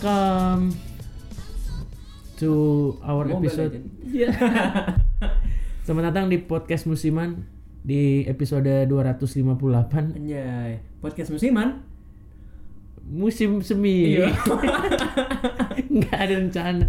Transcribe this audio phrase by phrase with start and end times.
[0.00, 0.72] Welcome
[2.40, 2.50] to
[3.04, 3.84] our Mobile episode.
[4.08, 4.32] Iya.
[5.84, 7.44] Selamat datang di podcast musiman
[7.84, 11.84] di episode 258 Anjay, podcast musiman.
[13.12, 14.16] musim semi.
[14.16, 14.32] Iya.
[15.92, 16.84] Nggak ada rencana.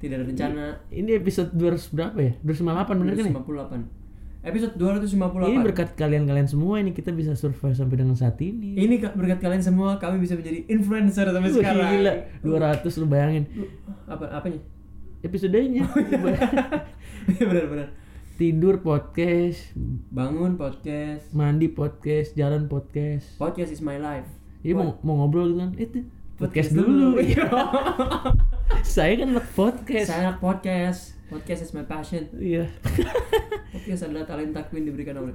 [0.00, 0.64] Tidak ada rencana.
[0.88, 2.32] Ini episode 200 berapa ya?
[2.48, 3.34] 258 bener kan ya?
[3.44, 4.03] 258.
[4.44, 5.48] Episode 258.
[5.48, 8.76] Ini berkat kalian-kalian semua ini kita bisa survive sampai dengan saat ini.
[8.76, 11.88] Ini berkat kalian semua kami bisa menjadi influencer sampai Wah, sekarang.
[11.96, 12.12] Gila,
[12.84, 13.44] 200 lu bayangin.
[14.04, 14.60] Apa apanya?
[15.24, 17.88] Episodenya Iya benar-benar.
[18.36, 19.72] tidur podcast,
[20.12, 21.32] Bangun podcast.
[21.32, 23.40] mandi podcast, jalan podcast.
[23.40, 24.28] Podcast is my life.
[24.60, 26.00] Jadi mau, mau ngobrol gitu kan, itu
[26.36, 27.16] podcast, Podcast dulu.
[27.16, 27.24] dulu.
[27.24, 27.48] Iya.
[28.84, 30.06] Saya kan anak podcast.
[30.12, 31.00] Saya anak podcast.
[31.32, 32.28] Podcast is my passion.
[32.36, 32.68] Iya.
[33.74, 35.34] Podcast adalah talenta Queen diberikan oleh.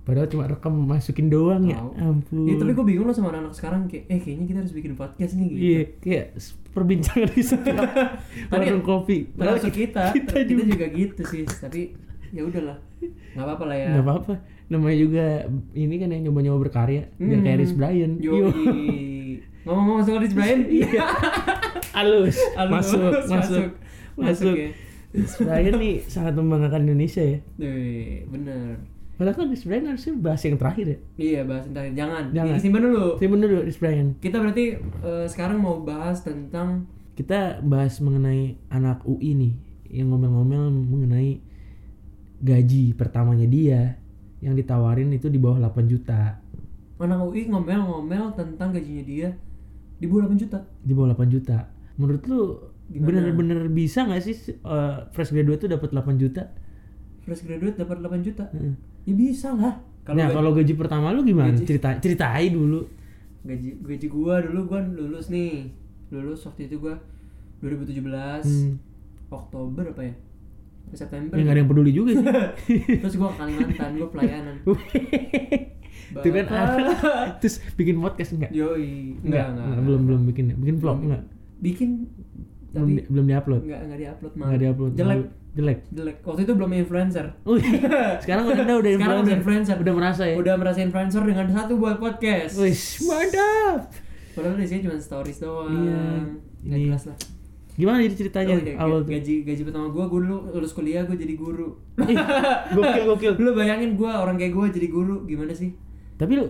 [0.00, 1.76] Padahal cuma rekam masukin doang ya.
[1.76, 1.90] Tahu.
[2.00, 2.46] Ampun.
[2.46, 5.32] Ya, tapi gue bingung loh sama anak-anak sekarang kayak eh kayaknya kita harus bikin podcast
[5.34, 5.60] nih gitu.
[5.60, 7.84] Iya, kayak s- perbincangan di setiap
[8.48, 9.16] Tapi warung kopi.
[9.30, 10.64] Termasuk kita, kita kita, juga.
[10.64, 10.86] juga.
[10.88, 11.42] gitu sih.
[11.44, 11.80] Tapi
[12.30, 12.78] ya udahlah,
[13.34, 13.86] nggak apa-apa lah ya.
[13.92, 14.34] Nggak apa-apa.
[14.66, 15.26] Namanya juga
[15.74, 17.62] ini kan yang nyoba-nyoba berkarya biar kayak Hmm.
[17.62, 18.12] Rich Brian.
[18.18, 18.34] Yo.
[19.60, 21.02] Ngomong-ngomong soal Rich Brian, Iya.
[21.92, 22.38] Halus.
[22.56, 23.68] Halus, Masuk, masuk, masuk, masuk.
[24.16, 24.70] masuk ya.
[25.10, 27.38] Rich Brian nih sangat membanggakan Indonesia ya.
[27.58, 28.78] Wih, bener.
[29.18, 30.98] Padahal kan Rich Brian harusnya bahas yang terakhir ya.
[31.18, 32.24] Iya, bahas tentang jangan.
[32.32, 32.54] Jangan.
[32.56, 33.06] Disimpan dulu.
[33.18, 34.08] Bener dulu Rich Brian.
[34.22, 36.86] Kita berarti eh, sekarang mau bahas tentang
[37.18, 39.54] Kita bahas mengenai anak UI nih
[39.92, 41.42] yang ngomel-ngomel mengenai
[42.40, 44.00] gaji pertamanya dia
[44.40, 46.40] yang ditawarin itu di bawah 8 juta.
[46.96, 49.28] anak UI ngomel-ngomel tentang gajinya dia
[50.00, 50.58] di bawah 8 juta.
[50.80, 51.68] Di bawah 8 juta.
[52.00, 52.42] Menurut lu?
[52.92, 56.50] Bener-bener bisa nggak sih uh, fresh graduate tuh dapat 8 juta?
[57.20, 58.44] Fresh graduate dapat 8 juta.
[58.48, 58.74] Heeh.
[59.04, 59.78] Ya bisa lah.
[60.08, 61.52] nah, gaji- kalau gaji pertama lu gimana?
[61.52, 62.82] Gaji- Cerita ceritain dulu.
[63.40, 65.70] gaji gaji gua dulu gua lulus nih
[66.10, 66.98] lulus waktu itu gua
[67.58, 68.04] 2017
[68.42, 68.76] Hmm.
[69.28, 70.14] Oktober apa ya
[70.90, 72.26] September Ya nggak ada yang peduli juga sih.
[73.00, 74.56] terus gua ke Kalimantan gua pelayanan
[76.10, 76.46] Itu kan.
[77.40, 78.50] Terus bikin podcast enggak?
[78.50, 80.54] yoi Enggak, enggak enggak, enggak, belum belum bikin ya.
[80.56, 81.22] Bikin vlog enggak?
[81.60, 81.90] bikin
[82.72, 83.60] tapi di- belum diupload.
[83.62, 84.92] enggak enggak diupload mah Enggak diupload.
[84.94, 85.20] jelek.
[85.50, 85.78] Jelek.
[85.90, 87.64] jelek waktu itu belum influencer Wih,
[88.20, 89.34] sekarang anda udah sekarang udah influencer.
[89.34, 90.34] influencer Udah merasa ya?
[90.36, 93.78] udah merasa influencer dengan satu buat podcast Wih, mantap.
[94.30, 96.02] padahal di sini cuma stories doang Iya,
[96.64, 97.18] nggak jelas lah
[97.72, 99.10] Gimana jadi ceritanya Oh, iya, awal tuh?
[99.10, 101.68] gaji gaji pertama gua gua dulu lulus kuliah gua jadi guru
[102.70, 103.32] gokil gokil.
[103.42, 105.74] lu bayangin gua orang kayak gua jadi guru gimana sih
[106.14, 106.46] Tapi lu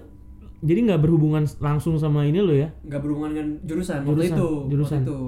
[0.61, 2.69] jadi nggak berhubungan langsung sama ini lo ya?
[2.83, 5.01] nggak berhubungan dengan jurusan, waktu Jurusan, itu jurusan.
[5.01, 5.19] waktu itu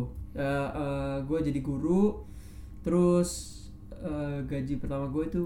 [1.22, 2.24] gue jadi guru
[2.80, 3.30] terus
[3.94, 5.42] eh, gaji pertama gue itu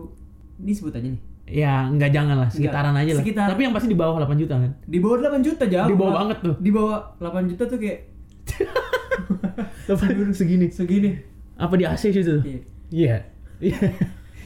[0.58, 3.22] ini sebut aja nih Ya nggak jangan lah, sekitaran aja lah.
[3.22, 4.72] sekitar- Tapi yang pasti di bawah 8 juta kan?
[4.80, 6.18] di bawah 8 juta jauh Di bawah Pak.
[6.18, 6.54] banget tuh.
[6.58, 7.98] di bawah 8 juta tuh kayak
[9.86, 10.66] 8 segini.
[10.68, 11.10] segini
[11.54, 12.42] Apa di AC situ?
[12.42, 12.60] Iya.
[12.90, 13.16] Iya.
[13.60, 13.78] Iya.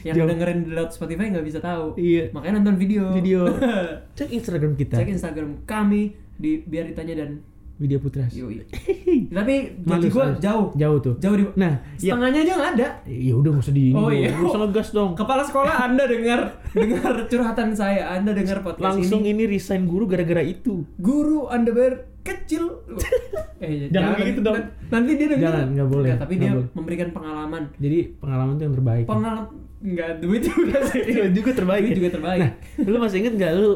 [0.03, 0.29] yang Jauh.
[0.29, 2.29] dengerin di lewat Spotify nggak bisa tahu Iya.
[2.31, 3.49] makanya nonton video Video.
[4.17, 4.95] Cek Instagram kita.
[4.95, 7.41] cek Instagram kami di biar ditanya dan
[7.81, 8.29] Video Putras.
[8.31, 8.61] yoi
[9.33, 10.37] tapi gaji gue malus.
[10.37, 11.15] jauh Jauh tuh.
[11.17, 14.29] jauh di Nah, ya, setengahnya aja nggak ada ya udah nggak usah di Oh, iya.
[14.29, 15.11] nggak usah ngegas dong.
[15.13, 16.39] Kepala sekolah Anda dengar
[16.77, 19.43] dengar curhatan saya, Anda dengar podcast Langsung ini.
[19.43, 20.85] ini resign guru gara-gara itu.
[20.95, 22.85] Guru Anda bayar kecil.
[23.57, 24.55] eh, Jangan kayak gitu dong.
[24.55, 25.43] Nan- Nanti dia dengar.
[25.49, 26.67] Jangan, nggak boleh, Nggak, tapi nggak dia boleh.
[26.71, 27.63] memberikan pengalaman.
[27.75, 29.05] Jadi pengalaman tuh yang terbaik.
[29.05, 29.45] Pengalaman
[29.81, 31.01] enggak duit juga sih.
[31.03, 31.81] Iya, juga terbaik.
[31.81, 31.97] Duit ya?
[31.97, 32.39] juga terbaik.
[32.39, 32.51] Nah,
[32.83, 33.71] lu masih inget gak lu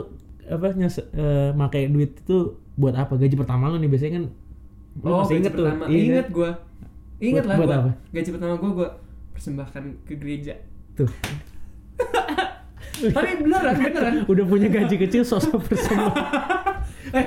[0.46, 2.38] apa nyes eh, pakai duit itu
[2.76, 3.14] buat apa?
[3.16, 4.26] Gaji pertama lu nih biasanya kan
[4.96, 5.64] lu oh, masih inget tuh.
[5.64, 5.84] pertama.
[5.86, 6.34] Iya, Ingat kan?
[6.34, 6.50] gua.
[7.18, 7.78] Ingat Buat- lah buat gua.
[7.78, 7.92] apa?
[8.12, 8.90] Gaji pertama gua gua
[9.32, 10.54] persembahkan ke gereja.
[10.94, 11.10] Tuh.
[12.96, 14.14] Tapi beneran, beneran.
[14.32, 16.16] Udah punya gaji kecil sosok bersama.
[17.12, 17.26] eh,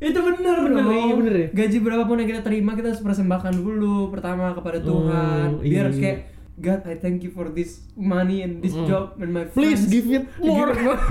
[0.00, 0.90] itu bener, Bener, dong.
[0.92, 1.48] iya bener ya?
[1.54, 5.46] Gaji berapapun yang kita terima kita harus persembahkan dulu pertama kepada Tuhan.
[5.52, 5.94] Oh, Biar iya.
[5.94, 6.18] kayak
[6.54, 8.86] God, I thank you for this money and this Mm.
[8.86, 9.90] job and my Please friends.
[9.92, 10.70] give it more.
[10.72, 11.02] Give it more.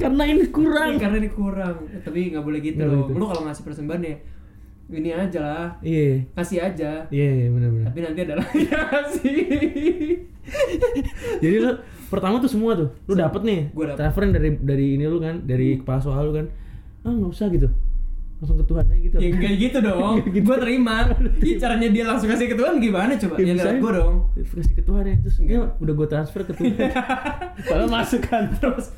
[0.00, 0.96] Karena ini kurang.
[0.96, 1.74] Iya, karena ini kurang.
[2.00, 2.98] Tapi nggak boleh gitu Nggak loh.
[3.04, 3.12] gitu.
[3.20, 4.16] Lu kalau ngasih persembahan ya
[4.90, 5.68] ini aja lah.
[5.84, 6.26] Iya.
[6.34, 6.90] Kasih aja.
[7.12, 7.86] Iya, iya benar-benar.
[7.92, 9.36] Tapi nanti ada lagi kasih.
[11.38, 11.70] Jadi lu
[12.10, 13.60] pertama tuh semua tuh, lu dapet nih.
[13.70, 14.34] Gua dapet.
[14.34, 16.46] Dari dari ini lu kan, dari kepala soal lu kan.
[17.06, 17.68] Ah nggak usah gitu.
[18.40, 19.16] Langsung ke Tuhan aja gitu.
[19.20, 20.14] ya enggak gitu dong.
[20.24, 20.38] Gitu.
[20.42, 20.94] Gua terima.
[21.44, 23.34] Ih, caranya dia langsung kasih ke Tuhan gimana coba?
[23.36, 24.14] Ya, Ya, lewat gua dong.
[24.34, 25.16] Kasih ke Tuhan ya.
[25.20, 26.72] Terus ya, udah gue transfer ke Tuhan.
[27.68, 28.48] Padahal masuk kan.
[28.56, 28.88] Terus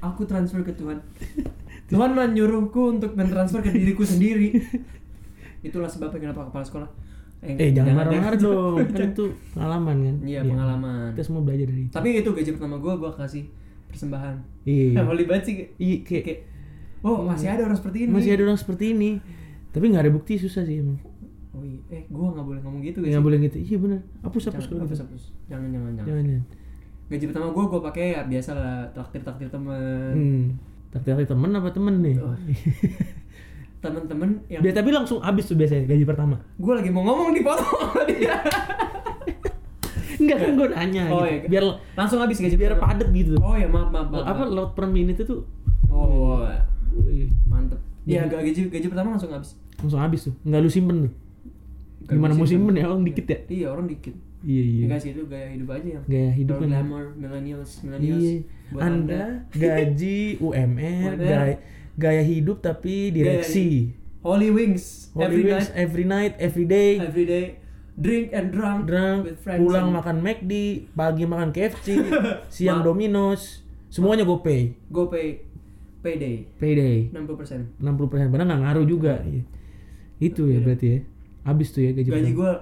[0.00, 0.96] aku transfer ke Tuhan.
[1.86, 4.56] Tuhan menyuruhku untuk mentransfer ke diriku sendiri.
[5.60, 6.88] Itulah sebabnya kenapa kepala sekolah.
[7.40, 8.80] Eh jangan marah-marah dong.
[8.88, 10.16] Kan itu pengalaman kan.
[10.24, 11.12] Iya, pengalaman.
[11.12, 11.92] Kita semua belajar dari itu.
[11.92, 13.44] Tapi itu gaji pertama gua gua kasih
[13.88, 14.64] persembahan.
[14.64, 15.04] Iya.
[15.04, 15.54] Holy banget sih.
[15.76, 16.38] Iya kayak Kayak,
[17.02, 18.10] oh masih ada orang seperti ini.
[18.12, 19.10] masih ada orang seperti ini.
[19.70, 20.98] Tapi nggak ada bukti susah sih emang.
[21.50, 24.64] Oh iya, eh gua nggak boleh ngomong gitu nggak boleh gitu iya bener hapus hapus
[24.64, 25.22] Jangan, kalau hapus, gitu hapus.
[25.50, 26.06] Jangan, jangan, jangan.
[26.06, 26.44] jangan jangan
[27.10, 30.44] Gaji pertama gua gua pakai ya biasa lah traktir traktir temen, hmm.
[30.94, 32.38] tapi temen apa temen nih Oh.
[33.82, 36.36] temen-temen yang Biar tapi langsung habis tuh biasanya gaji pertama.
[36.54, 38.36] gua lagi mau ngomong di sama dia.
[40.20, 41.32] Enggak kan gue nanya Oh, gitu.
[41.32, 41.48] iya.
[41.48, 41.64] Biar
[41.96, 43.40] Langsung habis gaji biar padet gitu.
[43.40, 44.24] Oh ya maaf maaf, maaf.
[44.28, 45.40] apa load per minute itu
[45.88, 46.44] Oh,
[47.50, 47.80] mantep.
[48.02, 48.24] Iya.
[48.24, 49.58] Ya gak gaji gaji pertama langsung habis.
[49.76, 50.34] langsung habis tuh.
[50.40, 51.12] Enggak lu simpen tuh.
[52.06, 52.74] Gak Gimana mau simpen.
[52.74, 53.38] ya orang dikit ya?
[53.46, 54.14] Iya orang dikit.
[54.40, 54.80] Iya iya.
[54.80, 56.04] Ya guys itu gaya hidup aja yang.
[56.06, 56.68] Gaya hidup kan.
[56.70, 58.22] glamour, millennials, millennials.
[58.22, 58.38] Iya.
[58.70, 61.54] buat Anda gaji UMR, gaya,
[61.92, 63.92] gaya hidup tapi direksi.
[64.20, 66.90] Holy Wings Holy every Wings, night, every night, every day.
[67.00, 67.44] every day,
[67.96, 69.58] drink and drunk, Drunk, with friends.
[69.58, 70.52] pulang and makan McD,
[70.92, 71.98] pagi makan KFC,
[72.54, 75.40] siang Ma- Domino's, semuanya GoPay, Go pay,
[76.00, 77.08] payday, payday.
[77.12, 79.42] 60% 60% padahal nggak ngaruh juga Iya.
[80.18, 80.60] itu ya Iya.
[80.60, 80.98] berarti ya
[81.42, 82.52] habis tuh ya gaji, Gaji gua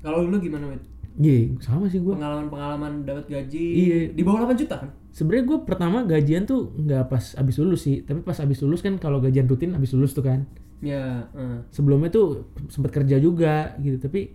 [0.00, 0.82] kalau lu gimana Wit?
[1.16, 3.98] iya sama sih gue Pengalaman-pengalaman dapat gaji Iya.
[4.14, 4.90] di bawah 8 juta kan?
[5.10, 8.94] sebenarnya gue pertama gajian tuh nggak pas abis lulus sih tapi pas abis lulus kan
[8.96, 10.46] kalau gajian rutin abis lulus tuh kan
[10.80, 11.60] Ya, eh.
[11.68, 14.32] sebelumnya tuh sempat kerja juga gitu tapi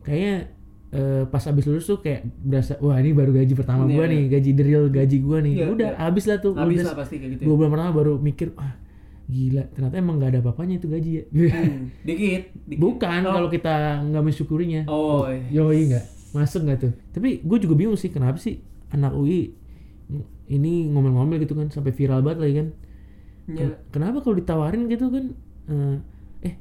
[0.00, 0.48] kayaknya
[0.94, 4.04] eh, pas abis lulus tuh kayak berasa wah ini baru gaji pertama Iya, iya.
[4.06, 5.98] nih gaji the real gaji gua nih Iya, udah iya.
[6.00, 7.42] habis lah tuh udah lah pasti kayak gitu.
[7.42, 7.58] dua Ya.
[7.58, 8.72] bulan pertama baru mikir wah
[9.24, 12.78] gila ternyata emang nggak ada apa-apanya itu gaji ya Hmm, dikit, dikit.
[12.78, 13.32] bukan Oh.
[13.32, 13.74] kalau kita
[14.04, 15.42] nggak mensyukurinya Oh, iya.
[15.60, 19.50] Yoi nggak masuk nggak tuh tapi gue juga bingung sih kenapa sih anak UI
[20.46, 22.68] ini ngomel-ngomel gitu kan sampai viral banget lagi kan.
[23.46, 25.24] Ken- kenapa kalau ditawarin gitu kan
[25.66, 25.96] eh,
[26.42, 26.54] eh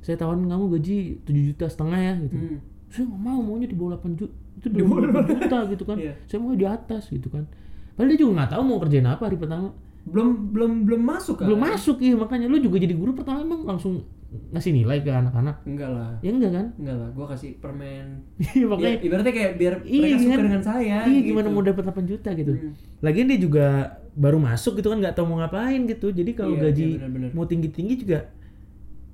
[0.00, 2.58] saya tawarin kamu gaji 7 juta setengah ya gitu Hmm.
[2.94, 5.96] Saya nggak mau maunya di bawah 8 juta itu di bawah 8 juta gitu kan
[5.98, 6.14] Iya.
[6.24, 7.44] saya mau di atas gitu kan
[7.92, 9.68] padahal dia juga nggak tahu mau kerjain apa hari pertama
[10.04, 11.48] Belum belum belum masuk kan?
[11.48, 14.04] belum masuk ya makanya lu juga jadi guru pertama emang langsung
[14.52, 16.12] ngasih nilai ke anak-anak Enggak lah.
[16.20, 18.06] ya enggak kan Enggak lah, gua kasih permen.
[18.36, 20.42] Iya, makanya Ya, ibaratnya kayak biar Iya, mereka suka kan?
[20.42, 20.98] dengan saya.
[21.00, 21.26] Iya gitu.
[21.30, 22.52] gimana mau dapat 8 juta gitu.
[22.52, 22.72] Hmm.
[23.00, 23.66] Lagian dia juga
[24.12, 26.06] baru masuk gitu kan nggak tahu mau ngapain gitu.
[26.10, 27.30] Jadi kalau Iya, gaji iya, benar-benar.
[27.30, 28.18] mau tinggi-tinggi juga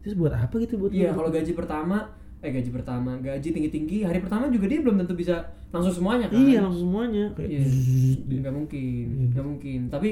[0.00, 1.96] terus buat apa gitu buat Iya, kalau gaji pertama,
[2.40, 6.40] eh gaji pertama, gaji tinggi-tinggi, hari pertama juga dia belum tentu bisa langsung semuanya kan.
[6.40, 7.60] Iya langsung semuanya kayak Iya.
[7.62, 8.38] zzz, dia.
[8.40, 9.26] Nggak mungkin, Iya.
[9.30, 9.80] nggak mungkin.
[9.88, 10.08] Tapi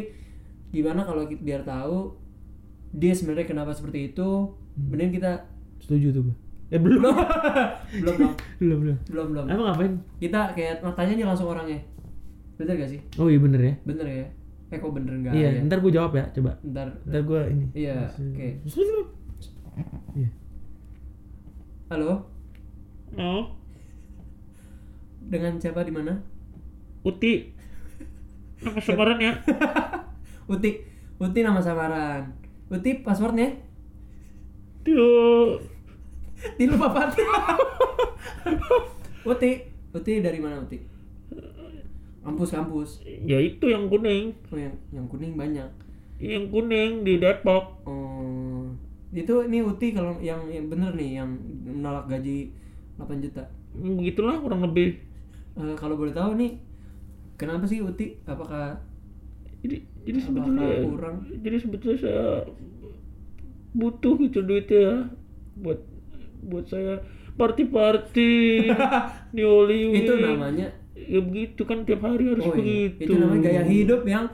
[0.69, 2.13] gimana kalau kita biar tahu
[2.91, 4.29] dia sebenarnya kenapa seperti itu,
[4.77, 4.93] Hmm.
[4.93, 5.33] mending kita
[5.81, 6.35] Setuju tuh.
[6.69, 7.01] Eh belum.
[7.01, 7.17] belum
[8.05, 8.17] belum
[8.61, 9.27] belum belum belum.
[9.33, 9.45] belum.
[9.49, 9.93] Emang ngapain?
[10.21, 11.81] Kita kayak tanya aja langsung orangnya.
[12.61, 13.01] Bener gak sih?
[13.17, 13.75] Oh iya bener ya.
[13.89, 14.27] Bener ya?
[14.69, 15.65] Eh kok bener enggak iya, ya?
[15.65, 16.53] ntar gua jawab ya, coba.
[16.61, 16.93] Ntar.
[17.09, 17.65] Ntar gua ini.
[17.73, 18.37] Iya, oke.
[18.69, 19.01] Iya.
[21.89, 22.21] Halo,
[23.17, 23.49] Oh,
[25.25, 26.21] dengan siapa di mana?
[27.01, 27.49] Uti.
[28.61, 29.33] Nama samaran ya.
[30.53, 30.85] Uti,
[31.17, 32.29] Uti nama samaran.
[32.69, 33.57] Uti passwordnya?
[34.85, 35.65] Tuh.
[36.61, 37.17] Tilu papat.
[39.25, 39.51] Uti,
[39.97, 40.85] Uti dari mana Uti?
[42.21, 43.01] Kampus kampus.
[43.25, 44.37] Ya itu yang kuning.
[44.53, 45.73] Oh yang yang kuning banyak.
[46.21, 47.81] Yang kuning di Depok.
[47.89, 48.77] Oh
[49.13, 51.31] itu ini Uti kalau yang yang bener nih yang
[51.65, 52.53] menolak gaji
[53.01, 53.49] 8 juta.
[53.73, 55.01] Begitulah kurang lebih.
[55.57, 56.61] Eh, kalau boleh tahu nih
[57.41, 58.21] kenapa sih Uti?
[58.29, 58.79] Apakah
[59.65, 61.17] jadi jadi Apakah sebetulnya kurang?
[61.43, 62.27] jadi sebetulnya saya
[63.75, 64.97] butuh gitu duitnya ya
[65.59, 65.81] buat
[66.47, 67.03] buat saya
[67.37, 68.33] party party
[69.37, 73.43] di Hollywood itu namanya ya begitu kan tiap hari harus oh iya, begitu itu namanya
[73.45, 74.27] gaya hidup yang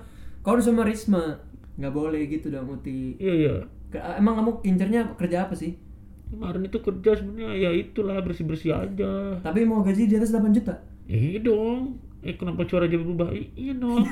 [0.44, 1.40] konsumerisme
[1.76, 3.54] nggak boleh gitu dong Uti iya iya
[3.96, 5.76] emang kamu kincernya kerja apa sih?
[6.24, 9.38] Kemarin itu kerja sebenarnya ya itulah bersih bersih aja.
[9.38, 10.74] Tapi mau gaji di atas 8 juta?
[11.06, 12.00] Ya iya dong.
[12.24, 13.30] Eh kenapa suara jadi berubah?
[13.32, 14.02] Iya dong.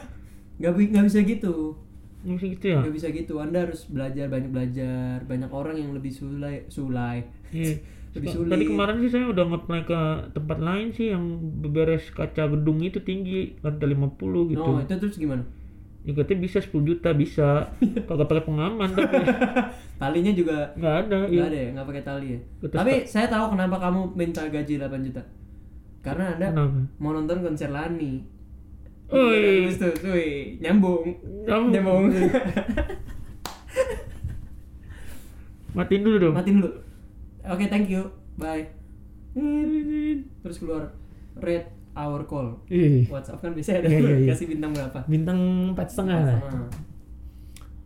[0.60, 1.74] Nggak bi- nggak bisa gitu.
[2.22, 2.78] Nggak bisa gitu ya?
[2.78, 3.34] Nggak bisa gitu.
[3.42, 5.16] Anda harus belajar banyak belajar.
[5.26, 7.26] Banyak orang yang lebih sulai sulai.
[7.50, 7.74] Iya.
[8.14, 8.70] Lebih Tadi sulit.
[8.70, 10.00] kemarin sih saya udah nge-apply ke
[10.38, 11.34] tempat lain sih yang
[11.66, 14.62] beres kaca gedung itu tinggi lantai 50 gitu.
[14.62, 15.42] oh itu terus gimana
[16.04, 17.72] Ya katanya bisa 10 juta bisa.
[18.08, 19.24] Kagak pakai pengaman tapi
[20.00, 21.16] talinya juga nggak ada.
[21.24, 21.44] nggak Iya.
[21.46, 25.22] ada ya nggak pakai tali ya tapi saya tahu kenapa kamu minta gaji 8 juta
[26.00, 26.80] karena anda Kenapa?
[26.98, 28.20] mau nonton konser Lani
[29.06, 29.70] Oh iya.
[29.70, 30.58] Cuy.
[30.58, 31.08] nyambung
[31.46, 31.72] Nyambung.
[31.72, 32.04] nyambung
[35.74, 36.34] Matiin dulu dong.
[36.34, 36.70] matiin dulu
[37.44, 38.02] oke thank you
[38.34, 38.62] bye
[40.40, 40.90] terus keluar
[41.36, 43.06] rate our call Ih.
[43.06, 44.28] WhatsApp kan biasanya ada Iya, iya, iya.
[44.30, 45.38] kasih bintang berapa Bintang
[45.70, 46.40] empat setengah lah.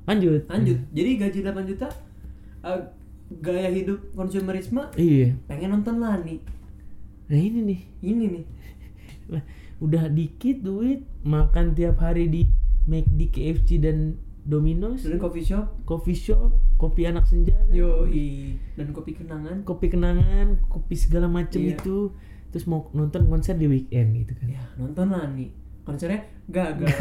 [0.04, 0.40] Lanjut.
[0.48, 1.88] lanjut jadi gaji 8 juta
[2.62, 2.80] eh,
[3.38, 5.36] gaya hidup konsumerisme Iya.
[5.44, 6.40] pengen nonton Lani
[7.28, 7.80] Nah ini nih.
[8.02, 8.44] ini nih
[9.32, 9.44] Lah,
[9.78, 12.48] udah dikit duit makan tiap hari di
[12.84, 17.68] McD, KFC dan Domino's, dan coffee shop coffee shop, kopi anak senja, kan?
[17.68, 18.08] yo
[18.74, 21.76] dan kopi kenangan kopi kenangan, kopi segala macem Iya.
[21.76, 22.16] itu.
[22.48, 24.48] Terus mau nonton konser di weekend gitu kan.
[24.48, 25.50] ya nonton lah nih.
[25.84, 26.88] Konsernya gagal.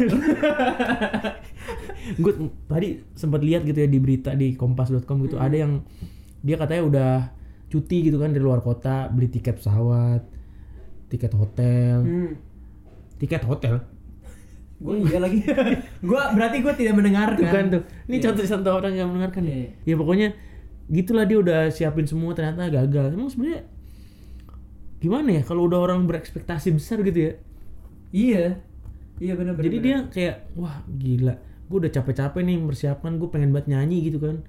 [2.16, 2.32] Gue
[2.64, 5.84] tadi sempat lihat gitu ya di berita di kompas.com gitu ada yang
[6.40, 7.12] dia katanya udah
[7.68, 10.24] cuti gitu kan dari luar kota beli tiket pesawat
[11.08, 11.96] tiket hotel.
[12.00, 12.32] Hmm.
[13.16, 13.80] tiket hotel?
[14.78, 15.42] Gue iya lagi.
[16.00, 17.40] Gue berarti gue tidak mendengarkan.
[17.40, 17.82] Tuh kan tuh.
[18.06, 18.24] Ini Iya.
[18.30, 19.68] contoh satu orang yang mendengarkan Iya.
[19.84, 20.28] ya pokoknya
[20.88, 23.12] gitulah dia udah siapin semua ternyata gagal.
[23.12, 23.66] Emang sebenarnya
[24.98, 27.32] gimana ya kalau udah orang berekspektasi besar gitu ya?
[28.10, 28.44] Iya.
[29.18, 31.34] Iya benar jadi dia kayak wah gila.
[31.66, 34.42] Gue udah capek-capek nih mempersiapkan gue pengen banget nyanyi gitu kan.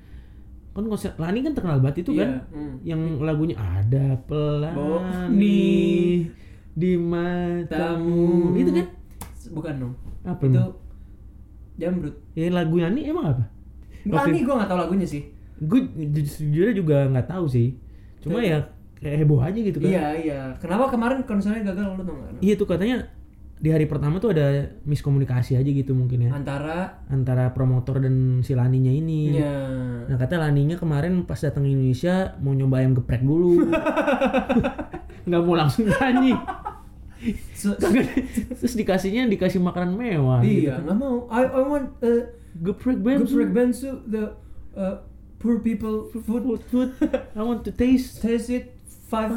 [0.77, 2.45] Kan konser Lani kan terkenal banget itu kan?
[2.53, 2.77] Hmm.
[2.85, 5.03] yang lagunya ada pelan Bo-
[5.33, 6.29] nih
[6.77, 8.53] di matamu.
[8.55, 8.87] Itu kan?
[9.49, 9.93] Bukan dong.
[10.23, 10.61] Apa itu
[11.79, 12.15] jamrut.
[12.37, 13.43] Ya lagu Lani emang apa?
[14.05, 15.25] Lani gue gak tau lagunya sih.
[15.59, 17.75] Gue jujur juga nggak tahu sih.
[18.23, 18.63] Cuma ya
[18.99, 22.53] kayak heboh aja gitu kan iya iya kenapa kemarin konsernya gagal lu tau gak iya
[22.53, 22.97] tuh katanya
[23.55, 28.55] di hari pertama tuh ada miskomunikasi aja gitu mungkin ya antara antara promotor dan si
[28.55, 29.51] Laninya ini ya
[30.07, 33.67] Nah kata Laninya kemarin pas datang ke Indonesia mau nyoba ayam geprek dulu.
[35.27, 36.33] Nggak mau langsung nyanyi.
[38.55, 40.39] Terus dikasihnya dikasih makanan mewah.
[40.39, 40.87] iya gitu.
[40.87, 43.35] nggak mau I I want uh, Geprek bensu.
[43.35, 44.23] geprek bensu the
[44.73, 45.03] uh,
[45.37, 46.89] poor people food Food, food.
[47.35, 48.23] I want to taste.
[48.23, 48.78] taste it
[49.09, 49.33] five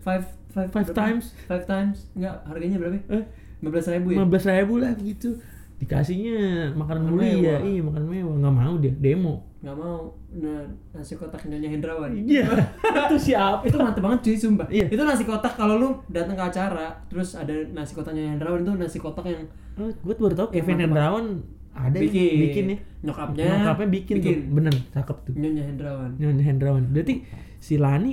[0.00, 1.34] five five Five times.
[1.44, 3.24] five times enggak harganya berapa Eh,
[3.58, 5.30] lima belas ribu ya 15 ribu lah gitu.
[5.78, 6.36] Dikasihnya
[6.72, 7.56] makanan Makanan mulia.
[7.56, 7.60] mewah.
[7.62, 8.34] Iya makan mewah.
[8.36, 8.92] Nggak mau dia.
[8.94, 9.34] Demo.
[9.60, 12.48] nggak mau nah nasi kotak nyonya Hendrawan Iya.
[13.04, 13.60] itu siapa?
[13.60, 14.88] itu mantep banget cuy sumpah Iya.
[14.88, 18.96] itu nasi kotak kalau lu datang ke acara terus ada nasi kotaknya Hendrawan itu nasi
[18.96, 19.44] kotak yang
[19.76, 21.24] Oh, gue baru tau Yang Kevin Hendrawan
[21.70, 22.76] ada ya, bikin bikin ya.
[23.02, 24.32] nyokapnya Nyokapnya bikin, tuh.
[24.50, 25.32] Bener, cakep tuh.
[25.36, 26.82] nyonya Hendrawan Nyonya Hendrawan.
[26.88, 27.14] Berarti
[27.58, 28.12] si Lani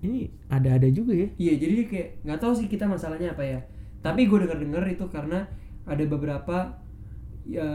[0.00, 1.28] ini ada-ada juga ya?
[1.36, 3.60] iya jadi kayak nggak tahu sih kita masalahnya apa ya
[3.98, 5.42] tapi gue denger dengar itu karena
[5.82, 6.78] ada beberapa
[7.42, 7.66] ya,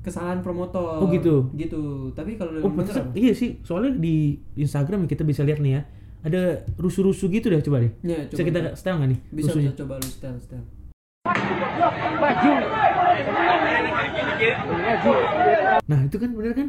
[0.00, 1.48] kesalahan promotor Oh, gitu?
[1.52, 1.82] gitu
[2.12, 2.72] tapi kalau Oh,
[3.12, 3.60] iya sih.
[3.60, 5.82] Soalnya di Instagram kita bisa lihat nih ya.
[6.22, 6.40] Ada
[6.76, 7.92] rusuh-rusuh gitu deh coba deh.
[8.00, 8.48] Ya, Bisa coba.
[8.48, 9.70] kita setel nggak nih bisa rusuhnya?
[9.70, 10.62] bisa coba lu setel setel
[15.84, 16.68] Nah itu kan bener kan?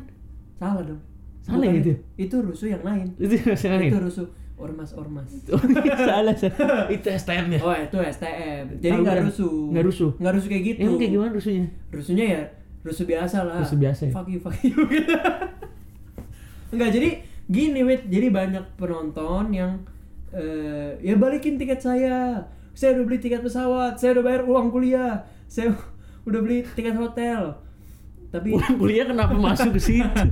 [0.56, 1.02] salah dong
[1.46, 1.94] Salah Bukan itu?
[2.18, 3.88] itu rusuh yang lain Itu yang lain.
[3.88, 6.88] itu rusuh ormas ormas Oh, iya, salah, salah.
[6.88, 7.60] Itu STM ya?
[7.62, 9.24] oh itu STM jadi nggak kan?
[9.30, 10.10] rusuh Nggak rusuh?
[10.16, 11.66] nggak rusuh kayak gitu Emang kayak gimana rusuhnya?
[11.90, 12.42] rusuhnya ya
[12.82, 14.12] rusuh biasa lah Rusuh biasa ya?
[14.12, 14.74] fuck you fuck you
[16.72, 17.10] Enggak jadi
[17.46, 19.72] gini wait jadi banyak penonton yang
[20.32, 25.24] eh, ya balikin tiket saya saya udah beli tiket pesawat saya udah bayar uang kuliah
[25.46, 25.72] saya
[26.28, 27.56] udah beli tiket hotel
[28.28, 30.24] tapi Pulang kuliah kenapa masuk ke situ?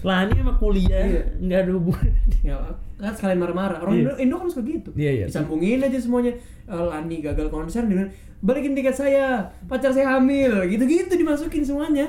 [0.00, 1.22] Lani sama kuliah Iya.
[1.38, 2.12] nggak ada hubungan.
[2.40, 2.56] ya
[2.96, 4.02] kan sekalian marah-marah orang Iya.
[4.02, 5.24] Indo, Indo kan suka gitu Iya, iya.
[5.26, 6.32] disambungin aja semuanya
[6.64, 12.06] Eh, Lani gagal konser bilang, balikin tiket saya pacar saya hamil gitu-gitu dimasukin semuanya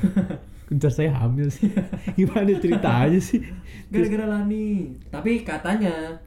[0.64, 1.68] Kencar saya hamil sih.
[2.16, 3.44] Gimana cerita aja sih?
[3.86, 6.18] gara-gara Lani tapi katanya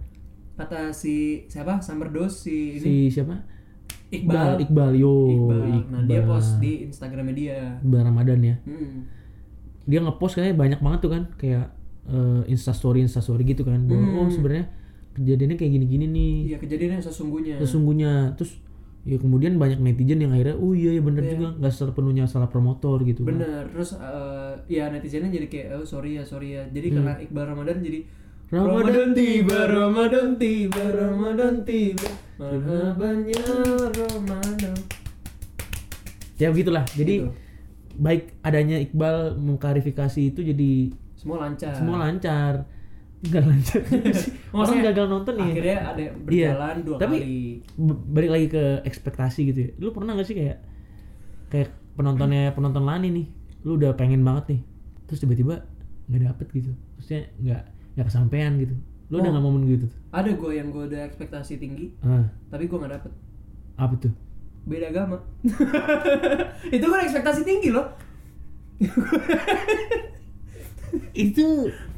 [0.54, 3.34] kata si siapa Samberdos si Si ini siapa?
[4.08, 5.14] Iqbal Iqbal, yo.
[5.28, 5.60] Iqbal.
[5.90, 6.32] nah dia Iqbal.
[6.32, 8.56] post di Instagramnya dia Iqbal Ramadan ya.
[8.64, 9.04] Hmm.
[9.88, 11.66] Dia ngepost kayaknya banyak banget tuh kan kayak
[12.06, 14.18] eh, instastory instastory gitu kan bahwa Hmm.
[14.18, 14.68] oh sebenarnya
[15.14, 18.60] kejadiannya kayak gini-gini nih iya kejadian yang sesungguhnya sesungguhnya terus
[19.02, 21.32] ya kemudian banyak netizen yang akhirnya oh iya ya bener Iya.
[21.34, 23.34] juga nggak sepenuhnya salah promotor gitu kan.
[23.34, 26.96] bener terus eh, ya netizennya jadi kayak oh sorry ya sorry ya jadi Hmm.
[27.02, 28.00] karena Iqbal Ramadan jadi
[28.48, 33.44] Ramadan tiba Ramadan tiba Ramadan tiba marhaban ya
[33.90, 34.76] Ramadan
[36.38, 37.47] ya begitulah jadi Gitu.
[37.98, 40.72] Baik adanya Iqbal mengklarifikasi itu jadi
[41.14, 41.74] semua lancar.
[41.74, 42.54] Semua lancar.
[43.18, 43.82] Nggak lancar
[44.54, 45.50] orang gagal nonton nih.
[45.50, 47.02] akhirnya ada berjalan dua Iya.
[47.02, 47.42] Tapi- kali.
[48.08, 49.70] balik lagi ke ekspektasi gitu ya.
[49.78, 50.58] Lu pernah gak sih kayak
[51.48, 53.28] kayak penontonnya penonton Lani nih?
[53.64, 54.62] Lu udah pengen banget nih.
[55.06, 55.66] Terus tiba-tiba
[56.06, 56.72] nggak dapet gitu.
[56.94, 57.62] Maksudnya nggak
[57.98, 58.76] nggak kesampaian gitu.
[59.08, 59.34] Lu udah Oh.
[59.34, 59.92] nggak momen gitu tuh?
[60.12, 63.12] Ada gue yang gue udah ekspektasi tinggi ah, tapi gue nggak dapet.
[63.76, 64.14] Apa tuh
[64.68, 65.18] beda agama
[66.76, 67.88] itu kan ekspektasi tinggi loh
[71.16, 71.46] itu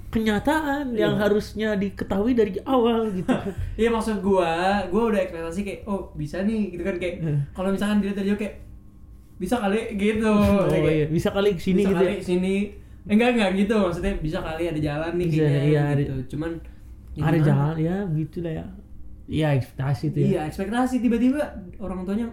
[0.10, 1.22] kenyataan yang Iya.
[1.22, 3.30] harusnya diketahui dari awal gitu
[3.80, 7.40] Iya maksud gua, gua udah ekspektasi kayak oh bisa nih gitu kan kayak Hmm.
[7.52, 8.56] kalau misalkan dilihat dari jauh kayak
[9.38, 10.28] bisa kali gitu.
[10.28, 12.56] oh Kayak, iya bisa kali ke sini bisa gitu kali ya sini.
[13.02, 16.14] Eh, enggak enggak gitu maksudnya bisa kali ada jalan nih Bisa, kayaknya iya, ada- gitu.
[16.30, 16.52] Cuman
[17.10, 17.48] ya ada gimana?
[17.48, 18.66] jalan ya gitu lah ya
[19.28, 21.42] iya ekspektasi tuh ya Iya, ekspektasi tiba-tiba
[21.78, 22.28] orang tuanya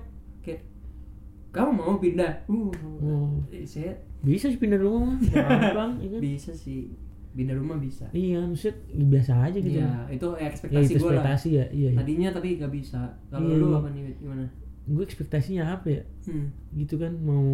[1.56, 3.40] kamu mau pindah uh Oh.
[3.48, 6.92] eh, saya bisa sih pindah rumah mah gampang ya bisa sih
[7.32, 11.12] pindah rumah bisa iya maksudnya biasa aja gitu Iya, itu ya ekspektasi itu gue lah.
[11.14, 11.90] ekspektasi ya iya, iya.
[11.94, 13.00] Tadinya tapi gak bisa.
[13.26, 13.76] Kalau Iya, lu iya.
[13.76, 14.44] apa nih gimana?
[14.86, 16.46] gue ekspektasinya apa ya Hmm.
[16.72, 17.44] gitu kan mau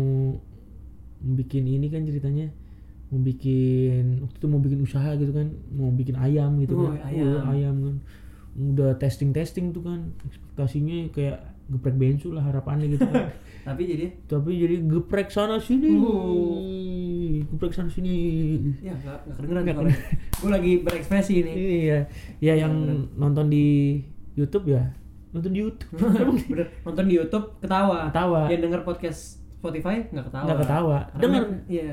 [1.21, 2.51] bikin ini kan ceritanya
[3.09, 7.03] mau bikin waktu itu mau bikin usaha gitu kan mau bikin ayam gitu Oh, kan
[7.05, 7.29] ayam.
[7.29, 7.97] Oh, ayam kan
[8.55, 13.33] udah testing testing tuh kan ekspektasinya kayak geprek bensu lah harapannya gitu kan
[13.63, 16.59] Tapi jadi tapi jadi geprek sana sini Oh.
[17.47, 18.13] geprek sana sini
[18.79, 19.99] ya gak, gak kedengeran Nggak soalnya.
[20.35, 21.55] Gue lagi berekspresi nih.
[21.55, 21.99] iya
[22.41, 22.75] ya yang
[23.15, 24.03] nonton di
[24.35, 24.91] YouTube ya
[25.31, 25.95] nonton di YouTube
[26.51, 28.11] Bener, nonton di YouTube ketawa.
[28.11, 28.41] Ketawa.
[28.47, 29.21] Yang denger podcast
[29.55, 30.45] Spotify nggak ketawa.
[30.45, 30.99] Nggak ketawa.
[31.15, 31.31] Kan,
[31.67, 31.93] Iya.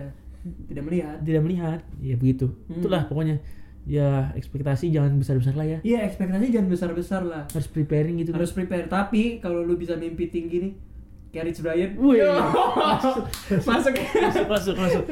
[0.66, 1.18] Tidak melihat.
[1.22, 2.80] tidak melihat ya begitu Hmm.
[2.80, 3.38] itulah pokoknya
[3.90, 7.44] ya ekspektasi jangan besar besar lah ya Iya, ekspektasi jangan besar-besar lah.
[7.50, 8.86] harus preparing gitu Harus prepare.
[8.86, 10.74] Tapi kalau lu bisa mimpi tinggi nih,
[11.30, 11.92] kayak Rich Brian.
[11.98, 12.22] Wih.
[12.86, 13.26] masuk.
[13.66, 13.94] masuk.
[13.98, 15.04] masuk masuk masuk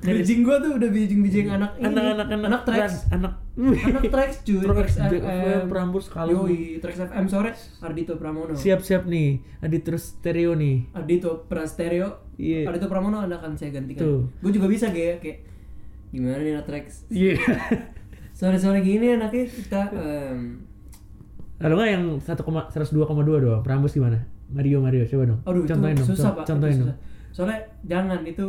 [0.00, 1.92] Bijing gua tuh udah bijing-bijing anak ini.
[1.92, 3.04] anak anak anak anak tracks.
[3.12, 4.64] anak Anak tracks cuy.
[4.64, 7.52] Tracks FM, Prambors kalau Yoi, Trax FM sore
[7.84, 8.56] Ardito Pramono.
[8.56, 9.44] siap siap nih
[9.84, 12.32] terus stereo nih Ardito Prastereo.
[12.40, 12.64] Iya.
[12.64, 14.00] Ardito Pramono anda akan saya gantikan.
[14.00, 14.24] Tuh.
[14.40, 15.38] Gue juga bisa kayak kayak
[16.10, 16.86] gimana nih anak Trax.
[17.08, 17.34] iya
[18.38, 20.64] Sore-sore gini anaknya kita em,
[21.56, 25.24] kalau nggak yang satu koma seratus dua koma dua doang Prambors gimana Mario Mario coba
[25.28, 26.44] dong aduh contohin itu dong susah pak.
[26.44, 26.96] contohin itu dong susah.
[27.30, 28.46] Soalnya jangan itu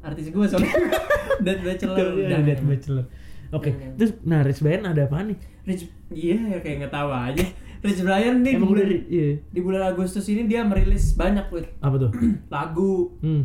[0.00, 0.72] artis gue soalnya
[1.44, 1.96] Dead Bachelor.
[2.14, 2.46] Iya, jangan.
[2.46, 3.04] Dead Bachelor.
[3.52, 3.92] Oke, Jangan.
[4.00, 5.36] terus nah Rich Brian ada apa nih?
[5.68, 7.44] Rich, iya ya kayak nggak tahu aja.
[7.82, 9.28] Rich Brian nih di bulan, iya.
[9.44, 11.52] di bulan Agustus ini dia merilis banyak.
[11.82, 12.10] Apa tuh?
[12.54, 13.44] lagu, Hmm.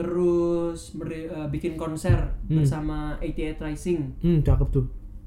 [0.00, 2.56] Terus eh, bikin konser Hmm.
[2.56, 4.86] bersama 88 Rising Hmm, cakep tuh.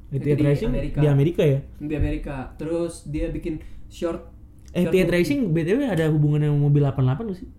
[0.10, 1.00] Itu AT di Racing Amerika.
[1.00, 1.60] di Amerika ya?
[1.80, 2.36] di Amerika.
[2.56, 4.30] Terus dia bikin short
[4.72, 4.94] Eh, short.
[5.12, 7.50] Racing BTW ada hubungannya sama mobil 88 gak sih?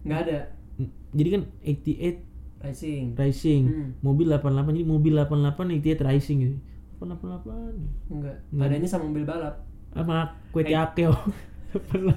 [0.00, 0.38] nggak ada
[0.76, 2.16] Hmm, Jadi kan 88
[2.60, 3.04] Rising.
[3.14, 3.88] Racing, Hmm.
[4.00, 6.56] mobil 88 jadi mobil 88 88 Racing gitu.
[6.98, 7.72] 88
[8.06, 8.36] Enggak.
[8.50, 8.66] Nggak.
[8.66, 9.64] Adanya sama mobil balap.
[9.90, 10.16] sama
[10.52, 10.72] kue Eh.
[10.74, 11.12] Akeo.
[11.72, 12.16] 88.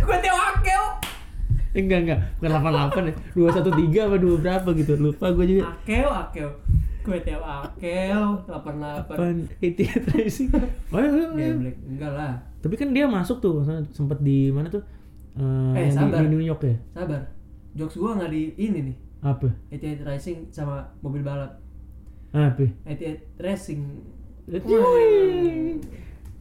[0.00, 0.16] Gue
[0.48, 0.84] Akeo.
[1.70, 2.50] Enggak enggak, bukan
[2.90, 3.14] 88 ya.
[3.94, 4.92] 213 apa 2 berapa gitu.
[4.98, 5.62] Lupa gue juga.
[5.70, 6.50] Akeo, Akeo.
[7.00, 9.06] Gue Akeo 88.
[9.06, 10.48] Apaan 88 Racing?
[10.90, 11.48] Oh, iya, iya, iya.
[11.54, 11.76] Geblek.
[11.86, 12.32] Enggak lah.
[12.60, 13.62] Tapi kan dia masuk tuh,
[13.94, 14.82] sempet di mana tuh?
[15.38, 15.42] Eh,
[15.78, 16.18] Eh, yang di, sabar.
[16.20, 16.76] di New York ya?
[16.92, 17.22] Sabar.
[17.72, 18.96] Jokes gua nggak di ini nih.
[19.22, 19.48] Apa?
[19.70, 21.62] 88 Rising sama mobil balap.
[22.34, 22.66] Apa?
[22.84, 23.80] 88 Racing.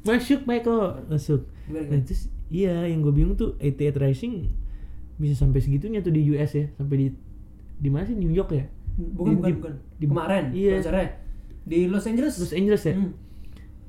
[0.02, 1.46] Masuk Michael, masuk.
[1.70, 4.50] Nah, terus iya yang gue bingung tuh 88 Racing
[5.20, 7.08] bisa sampai segitunya tuh di US ya, sampai di
[7.76, 8.66] di mana sih New York ya?
[8.96, 9.74] Bukan, Di- bukan, di- bukan.
[9.96, 10.72] di- Kemarin iya.
[10.76, 11.08] konsernya
[11.64, 12.34] di Los Angeles.
[12.36, 12.96] Los Angeles ya?
[12.96, 13.12] Hmm.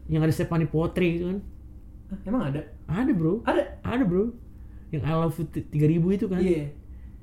[0.06, 1.38] Yang ada Stephanie Potri gitu kan?
[2.10, 2.60] Ah, emang ada?
[2.84, 3.62] Ada bro, Ada.
[3.80, 4.34] ada bro.
[4.90, 6.40] Yang I love you 3000 itu kan?
[6.42, 6.64] Iya.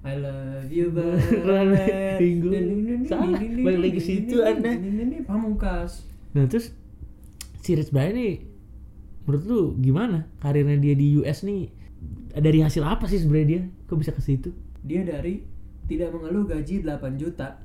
[0.08, 2.16] I love you banget.
[2.16, 3.04] Bingung.
[3.04, 4.40] Salah, balik lagi situ.
[4.40, 6.08] Ini pamungkas.
[6.32, 6.72] Nah terus
[7.60, 8.48] si Rich Brian nih
[9.24, 11.68] menurut lu gimana karirnya dia di US nih
[12.30, 15.42] dari hasil apa sih sebenarnya dia kok bisa ke situ Dia dari
[15.84, 17.60] tidak mengeluh gaji 8 juta.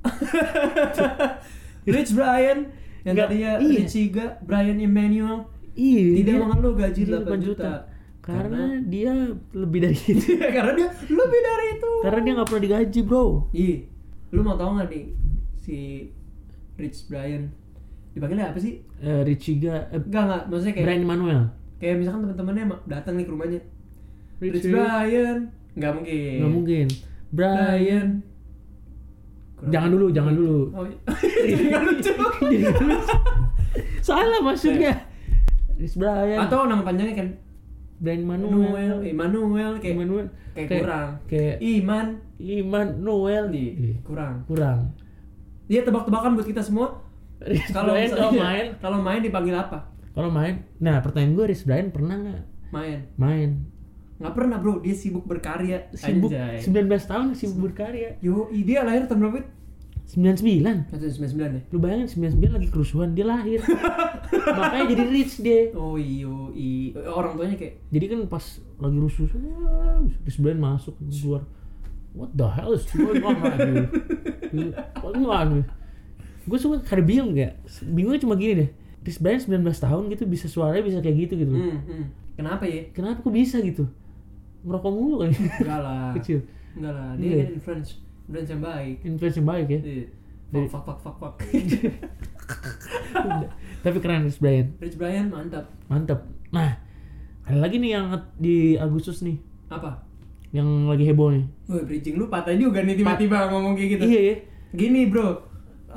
[1.86, 2.68] Rich Brian
[3.02, 3.78] yang Nggak, tadinya iya.
[3.78, 7.72] Rich Higa, Brian Emmanuel iya tidak dia- mengeluh gaji dia 8 juta.
[8.20, 9.12] karena, dia
[9.50, 11.90] lebih dari itu karena dia lebih dari itu.
[12.00, 13.76] karena dia nggak pernah digaji bro Ih,
[14.30, 15.04] lu mau tau gak nih
[15.56, 15.76] si
[16.76, 17.48] Rich Brian
[18.10, 18.84] dipanggilnya apa sih?
[18.98, 21.40] Eh, Richiga eh, Enggak enggak, maksudnya kayak Brian Manuel
[21.80, 23.60] kayak misalkan teman-temannya ma- datang nih ke rumahnya.
[24.38, 24.64] Rich.
[24.66, 25.38] Brian,
[25.74, 26.36] nggak mungkin.
[26.38, 26.86] nggak mungkin
[27.30, 28.08] Brian Brian.
[29.54, 32.12] Kurang- jangan dulu jangan dulu Oh, jadi nggak lucu.
[34.00, 34.96] Salah maksudnya
[35.76, 37.28] Rich Brian Atau nama panjangnya kan
[37.96, 41.08] Brian Manuel, Manuel Emmanuel kayak Manuel kayak kurang.
[41.26, 42.06] kayak Iman
[42.38, 44.40] Iman Noel di Ih, kurang.
[44.44, 44.96] kurang
[45.64, 46.96] Dia tebak-tebakan buat kita semua.
[47.70, 47.92] Kalau
[48.32, 49.89] main kalau main dipanggil apa?
[50.16, 52.42] Kalau main nah pertanyaan gue Rich Brian pernah nggak?
[52.70, 52.98] Main.
[53.18, 53.50] main.
[54.20, 55.90] Nggak pernah bro, dia sibuk berkarya.
[55.96, 56.62] sibuk Anjay.
[56.62, 58.20] 19 tahun sibuk berkarya?
[58.20, 59.42] Yo, dia lahir tahun berapa?
[60.10, 61.62] 99 1999 ya?
[61.70, 63.62] lu bayangin 99 lagi kerusuhan dia lahir.
[64.58, 65.70] Makanya jadi rich dia.
[65.74, 68.44] Oh iyo, i orang tuanya kayak jadi kan pas
[68.82, 69.26] lagi rusuh
[70.26, 71.46] Rich Brian masuk keluar.
[72.10, 73.86] What the hell is going on right here
[74.98, 75.14] what
[76.50, 78.70] gue suka kada bingung gak bingungnya cuma gini deh
[79.00, 82.04] Rich Brian 19 tahun gitu bisa suaranya bisa kayak gitu gitu hmm, hmm.
[82.34, 82.82] kenapa ya?
[82.92, 83.84] kenapa kok bisa gitu
[84.60, 86.08] merokok mulu kan Enggak lah.
[86.20, 86.38] kecil
[86.70, 87.18] Enggak lah, Iya.
[87.18, 87.88] dia kan influence
[88.22, 88.94] influence yang baik.
[89.02, 90.04] influence yang baik ya Iya.
[90.50, 91.40] Dari- Fuck, fuck, fuck, fuck, fuck.
[93.80, 95.64] tapi keren Rich Brian Rich Brian mantap.
[95.86, 96.18] mantep
[96.50, 96.76] nah
[97.40, 98.04] Ada lagi nih yang
[98.36, 99.34] di Agustus nih,
[99.66, 99.98] Apa?
[100.50, 101.42] yang lagi heboh nih.
[101.66, 104.02] Wah, bridging lu patah juga nih tiba-tiba ngomong kayak gitu.
[104.04, 104.34] Iya ya.
[104.70, 105.46] Gini, Bro.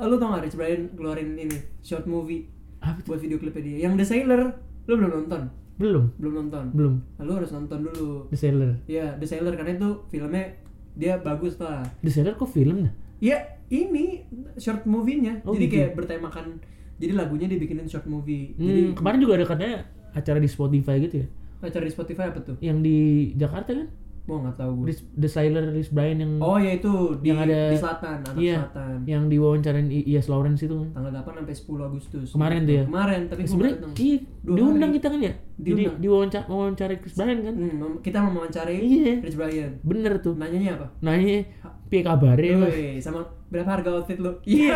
[0.00, 2.46] Lu tau gak Rich Brian keluarin ini short movie
[2.84, 3.08] Apa tuh?
[3.08, 3.76] buat video klipnya dia.
[3.88, 4.40] Yang The Sailor,
[4.84, 5.42] lu belum nonton?
[5.74, 6.64] Belum, Belum nonton.
[6.70, 6.94] belum.
[7.18, 8.28] Nah, harus nonton dulu.
[8.30, 8.78] The Sailor.
[8.86, 10.54] Ya, The Sailor karena itu filmnya
[10.94, 11.82] dia bagus lah.
[11.98, 12.92] The Sailor kok film dah?
[13.18, 14.22] Ya, ini
[14.54, 15.42] short movie-nya.
[15.42, 15.74] Oh, jadi gitu.
[15.74, 16.46] kayak bertemakan
[16.94, 18.54] jadi lagunya dibikinin short movie.
[18.54, 19.76] Hmm, Jadi kemarin juga ada katanya
[20.14, 21.28] acara di Spotify gitu ya.
[21.58, 22.56] acara di Spotify apa tuh?
[22.60, 22.96] Yang di
[23.34, 23.88] Jakarta kan?
[24.24, 24.96] Mau nggak tahu gue.
[25.14, 26.88] The Sailor Rich Brian yang Oh ya itu
[27.20, 28.96] di, Yang ada- di selatan, anak iya, selatan.
[29.04, 30.88] yang diwawancarain Ias Lawrence itu kan.
[30.96, 32.28] Tanggal 8 sampai 10 Agustus.
[32.32, 32.84] Kemarin tuh ya?
[32.88, 34.96] Kemarin, tapi gua Sebenarnya iya, diundang hari.
[34.96, 35.32] kita kan ya?
[35.54, 35.96] Jadi Diundang.
[36.00, 37.54] diwawancara wawancara Chris Brian kan?
[37.54, 39.12] Hmm, kita mau mewawancarai Iya.
[39.20, 39.70] Rich Brian.
[39.82, 40.34] Bener tuh.
[40.34, 40.86] Nanyanya apa?
[40.98, 41.44] Nanya
[41.86, 42.72] piye Mas?
[42.72, 44.32] Woi, sama berapa harga outfit lu?
[44.42, 44.72] Iya.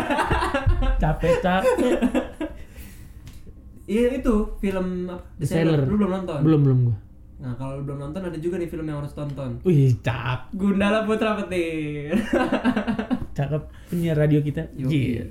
[1.01, 1.97] capek capek
[3.83, 5.25] Iya itu film apa?
[5.35, 5.81] The Sailor.
[5.83, 6.39] Lu belum nonton?
[6.45, 6.97] belum belum gua
[7.39, 9.63] Nah, kalau lu belum nonton ada juga nih film yang harus tonton.
[9.63, 12.19] wih cap Gundala Putra Petir.
[13.37, 14.67] cakep punya radio kita.
[14.75, 15.23] Iya.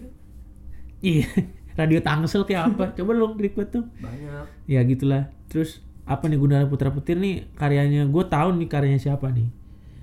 [1.05, 1.29] iya.
[1.79, 2.91] Radio Tangsel kayak apa?
[2.91, 3.85] Coba dong request tuh.
[4.03, 4.67] Banyak.
[4.67, 5.31] ya gitulah.
[5.47, 7.55] Terus apa nih Gundala Putra Petir nih?
[7.55, 9.47] Karyanya gue tahu nih karyanya siapa nih.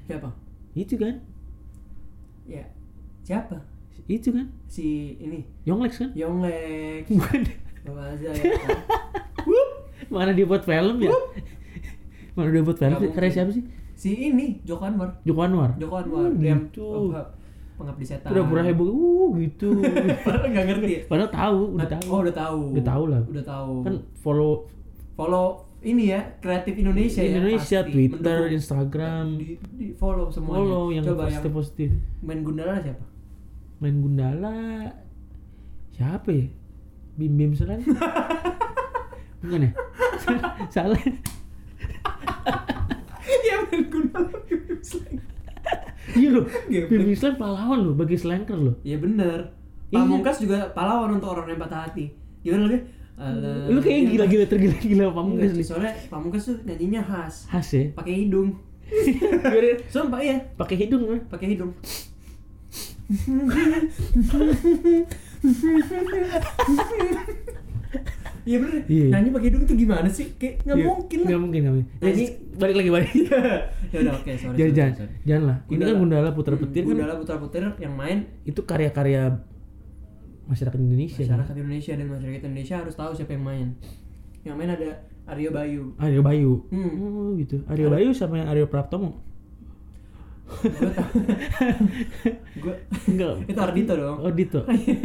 [0.08, 0.30] Siapa?
[0.72, 1.20] itu kan?
[2.48, 2.64] Ya.
[3.28, 3.60] Siapa?
[4.06, 4.48] itu kan?
[4.70, 5.44] Si ini.
[5.66, 6.10] Yonglex kan?
[6.16, 7.10] Yonglek.
[7.12, 7.42] bukan.
[7.86, 8.44] Aja ya.
[10.10, 11.12] mana dia buat film ya
[12.36, 13.64] mana dia buat film karya siapa sih
[13.96, 15.16] Si ini Joko Anwar.
[15.24, 17.16] Joko Anwar Joko Anwar Oh, yang gitu.
[17.76, 18.28] pengabdi setan.
[18.28, 19.72] pura-pura heboh uh gitu
[20.26, 20.88] Padahal nggak ngerti.
[20.90, 21.02] ya?
[21.06, 22.60] padahal tahu udah Nah, tahu Oh, udah tahu.
[22.72, 23.22] Udah tahu lah.
[23.26, 23.74] Udah tahu.
[23.82, 24.52] kan follow
[25.12, 25.48] follow
[25.80, 27.82] ini ya, kreatif Indonesia, Indonesia ya.
[27.82, 27.94] pasti.
[27.94, 28.58] Twitter Mendukung.
[28.58, 30.58] Instagram di, di follow semuanya.
[30.58, 33.06] follow yang Coba positif yang positif main Gundala siapa?
[33.78, 34.56] main Gundala
[35.90, 36.48] siapa ya
[37.16, 37.80] Bim Bim Selen
[39.40, 39.72] bukan ya
[40.74, 41.00] salah
[43.26, 44.38] Iya main Gundala
[44.86, 45.18] Slang.
[46.14, 46.46] iya loh.
[46.70, 49.50] Bim Bim Selen pahlawan loh bagi slanker loh Iya bener.
[49.90, 49.98] Iya.
[50.02, 52.14] Pamungkas juga pahlawan untuk orang yang patah hati.
[52.46, 52.80] Gimana lagi?
[53.16, 54.10] Alah, lu kayak iya.
[54.12, 57.48] gila-gila tergila-gila pamungkas Enggak, nih soalnya Pamungkas tuh nyanyinya khas.
[57.48, 58.50] khas ya Pakai hidung.
[59.94, 61.72] Sumpah iya, pakai hidung kan pakai hidung.
[68.46, 68.82] Iya bener.
[68.86, 69.06] Iya.
[69.10, 70.28] Nyanyi pakai hidung tuh gimana sih?
[70.36, 71.28] Kayak nggak Iya, mungkin lah.
[71.28, 73.12] nggak mungkin nggak mungkin ya, Nyanyi- balik lagi balik
[73.92, 74.38] ya udah oke, sorry.
[74.38, 75.14] jangan sorry, jangan sorry.
[75.24, 78.62] jangan lah ini kan Gundala Putra Hmm, Petir kan Gundala Putra Petir yang main itu
[78.62, 79.22] karya-karya
[80.46, 81.42] masyarakat Indonesia kan?
[81.42, 83.68] masyarakat Indonesia dan masyarakat Indonesia harus tahu siapa yang main.
[84.42, 84.90] Yang main ada
[85.26, 85.84] Aryo Bayu.
[85.98, 86.92] Aryo Bayu Hmm.
[86.96, 89.26] oh gitu Aryo Bayu sama yang Aryo Praptomo
[92.56, 92.74] Gue
[93.10, 94.18] enggak itu Ardito dong.
[94.20, 94.62] oh Dito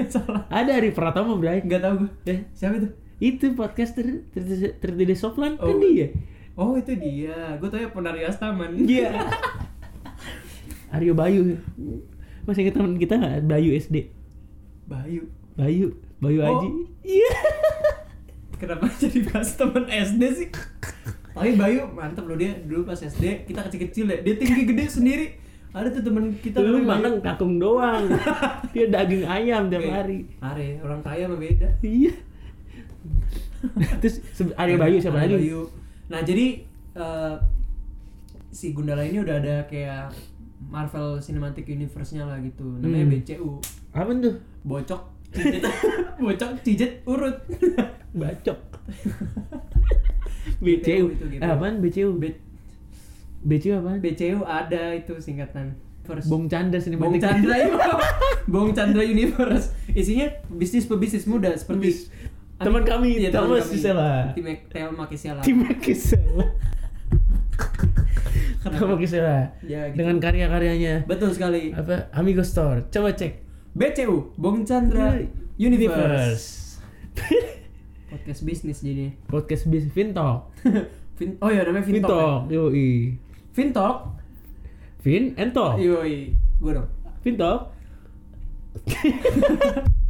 [0.06, 0.44] Salah.
[0.46, 2.10] ada Aryo Pratomo Bray Enggak tahu gue.
[2.28, 2.88] eh Siapa itu?
[3.20, 4.24] Itu podcaster
[4.80, 5.78] tertede Soflan kan Oh.
[5.78, 6.08] dia?
[6.56, 7.54] Oh itu dia.
[7.56, 8.74] Gue tau ya Ponari Astaman.
[8.80, 9.12] Iya.
[10.90, 11.54] Aryo Bayu.
[12.42, 13.46] Masih ingat teman kita nggak?
[13.46, 14.10] Bayu SD
[14.84, 15.28] Bayu.
[15.54, 15.94] Bayu.
[16.18, 16.48] Bayu Oh.
[16.50, 16.68] Aji.
[17.06, 17.32] Iya.
[18.56, 20.48] Kenapa jadi bahas temen SD sih?
[21.30, 22.56] Tapi Bayu mantep loh dia.
[22.58, 25.26] Dulu pas SD kita kecil-kecil ya dia tinggi gede sendiri.
[25.70, 28.10] Ada tuh temen kita lu namanya makan kakung doang.
[28.74, 30.26] Dia daging ayam tiap hari.
[30.42, 31.78] Are orang kaya mah beda.
[31.78, 32.10] Iya
[34.00, 34.20] terus
[34.54, 35.60] Aryo Bayu siapa Aryo lagi Bayu.
[36.08, 36.46] Nah jadi
[36.94, 37.34] eh,
[38.50, 40.10] si Gundala ini udah ada kayak
[40.62, 42.66] Marvel Cinematic Universe-nya lah gitu.
[42.76, 43.14] Namanya Hmm.
[43.14, 43.50] BCU.
[43.90, 45.62] apa tuh Bocok cijet
[46.20, 47.36] bocok cijet urut.
[48.12, 48.58] bacok
[50.60, 51.40] BCU itu gitu.
[51.40, 52.40] eh, apaan BCU B-
[53.40, 55.74] BCU apaan BCU ada itu singkatan.
[56.00, 56.26] First.
[56.26, 57.54] Bong Chandra Bong Cinematic Chandra
[58.44, 59.70] Bong Chandra Universe.
[59.88, 62.10] Isinya bisnis pebisnis muda seperti
[62.60, 63.72] teman kami, teman Thomas kami.
[63.72, 64.10] Kisela.
[64.30, 65.40] Tim Telma Kisela.
[65.40, 66.44] Tim Kisela
[68.62, 69.96] Nama Kisela Ya, gitu.
[69.96, 71.72] dengan karya-karyanya Betul sekali.
[71.72, 73.40] apa Amigo Store coba cek
[73.72, 75.16] BCU Bong Chandra.
[75.56, 76.76] Universe.
[78.10, 79.14] Podcast bisnis jadi.
[79.24, 80.50] podcast bis Vintalk
[81.14, 82.00] Vin oh ya namanya Vintalk.
[82.02, 83.18] Vintalk yoi Ya?
[83.50, 83.96] Vintalk.
[85.00, 86.36] Vin and Talk Yoi.
[86.58, 86.88] Gue dong.
[87.20, 87.72] Vintalk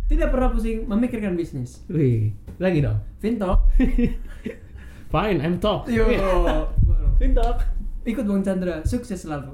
[0.06, 1.86] Tidak pernah pusing memikirkan bisnis.
[1.86, 3.60] wih lagi dong Vintalk.
[5.12, 6.04] fine I'm talk Yo.
[7.16, 7.64] Vintalk
[8.00, 9.52] Ikut Bong Chandra, sukses selalu.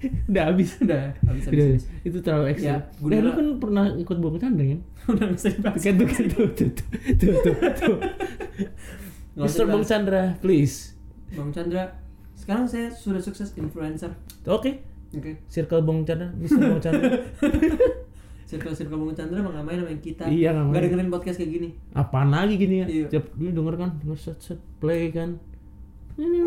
[0.32, 1.84] udah habis Udah, habis Udah, habis.
[2.00, 2.72] itu terlalu ekstrim.
[2.72, 4.80] Ya, Gundala- lu kan pernah ikut Bong Chandra kan?
[5.12, 5.80] Udah usah dibahas.
[5.84, 6.86] Kan tuh kan tuh tuh tuh
[7.20, 7.54] tuh tuh.
[7.76, 7.96] tuh.
[9.36, 9.52] Bong
[9.84, 9.84] dibahas.
[9.84, 10.96] Chandra, please.
[11.36, 12.00] Bong Chandra.
[12.32, 14.16] Sekarang saya sudah sukses influencer.
[14.48, 14.80] Oke,
[15.12, 15.44] Oke.
[15.52, 16.64] circle Bong Chandra, Mr.
[16.64, 17.08] Bong Chandra.
[18.50, 20.26] Circle-circle Bong Chandra mah main sama kita.
[20.26, 20.70] Iya, nggak main.
[20.74, 21.68] Nggak dengerin podcast kayak gini.
[21.94, 22.86] Apaan lagi gini ya?
[22.90, 23.06] Iya.
[23.06, 25.38] Tiap dia denger kan, denger set set play kan.
[26.20, 26.42] ini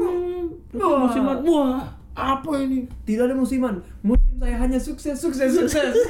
[0.75, 1.81] musiman wah
[2.13, 3.79] apa ini Tidak ada musiman.
[4.03, 5.95] Musim saya hanya sukses, sukses, sukses.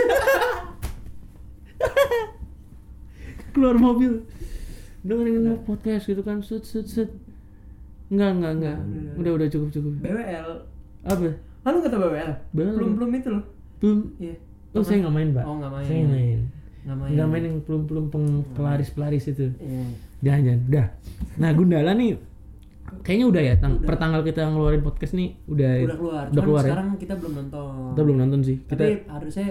[3.54, 4.26] keluar mobil
[5.06, 7.10] dengerin podcast gitu kan set set set
[8.10, 8.78] enggak enggak enggak
[9.22, 10.50] udah udah cukup cukup BWL.
[11.06, 12.32] apa Lalu kata BWL?
[12.52, 12.76] Belum.
[12.76, 13.44] Belum belum itu loh.
[13.80, 14.36] belum Iya.
[14.74, 15.86] Oh saya nggak main pak Oh, nggak main.
[15.86, 16.40] saya nggak main
[16.84, 17.12] Nggak main.
[17.14, 18.06] nggak main yang belum belum
[18.52, 19.84] pelaris pelaris itu Iya.
[20.22, 20.86] jangan jangan udah
[21.36, 22.12] nah Gundala nih
[23.02, 26.24] kayaknya udah ya tang pertanggal kita ngeluarin podcast nih udah Udah keluar.
[26.24, 27.72] udah Cuman keluar ya sekarang kita belum nonton.
[27.90, 29.48] kita belum nonton sih kita Tapi harusnya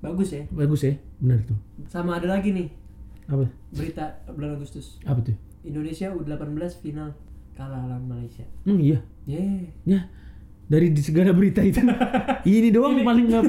[0.00, 0.42] bagus ya.
[0.50, 2.68] bagus ya benar tuh Sama ada lagi nih
[3.26, 4.98] apa berita bulan Agustus.
[5.02, 6.40] apa tuh Indonesia U18
[6.76, 7.08] final
[7.52, 8.42] kalah lawan Malaysia.
[8.62, 9.68] emang iya Yeay.
[9.84, 10.00] ya
[10.70, 11.82] dari segala berita itu
[12.46, 13.42] ini doang paling nggak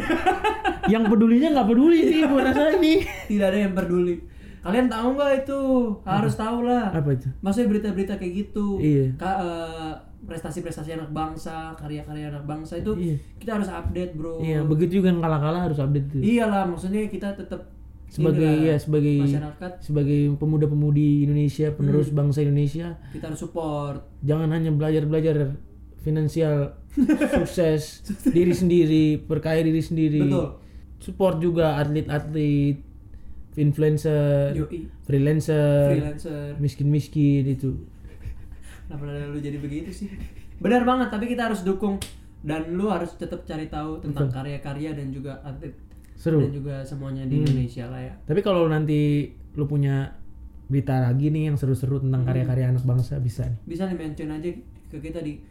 [0.89, 4.17] yang pedulinya nggak peduli sih buat rasa ini Tidak ada yang peduli.
[4.60, 5.62] Kalian tahu nggak itu?
[6.03, 6.89] Harus tahu lah.
[6.89, 8.77] apa itu Maksudnya berita-berita kayak gitu.
[8.77, 9.13] Iya.
[9.15, 13.17] Ka- eh, prestasi-prestasi anak bangsa, karya-karya anak bangsa itu Iya.
[13.38, 14.38] kita harus update, Bro.
[14.39, 17.73] iya begitu juga kalah-kalah harus update tuh Iyalah, maksudnya kita tetap
[18.05, 22.17] sebagai ya sebagai masyarakat sebagai pemuda-pemudi Indonesia penerus Hmm.
[22.21, 24.03] bangsa Indonesia kita harus support.
[24.21, 25.36] jangan hanya belajar belajar
[26.02, 26.76] finansial.
[27.38, 28.04] Sukses.
[28.28, 29.06] Diri sendiri.
[29.18, 30.22] Perkaya diri sendiri.
[30.22, 30.60] Betul.
[30.98, 32.78] support juga atlet-atlet.
[33.52, 34.56] Influencer.
[34.56, 35.92] Yoi, freelancer.
[35.92, 36.56] Freelancer.
[36.58, 37.84] miskin-miskin itu.
[38.86, 40.08] Kenapa lu jadi begitu sih?
[40.58, 42.00] Benar banget, tapi kita harus dukung.
[42.42, 45.76] Dan lu harus tetap cari tahu tentang karya-karya dan juga atlet.
[46.16, 46.40] Seru.
[46.40, 47.30] Dan juga semuanya Hmm.
[47.30, 48.14] di Indonesia lah ya.
[48.24, 50.16] tapi kalau nanti lu punya
[50.68, 52.08] berita lagi nih yang seru-seru Hmm.
[52.08, 53.58] tentang karya-karya anak bangsa bisa nih.
[53.66, 54.50] Bisa nih mention aja
[54.88, 55.42] ke kita di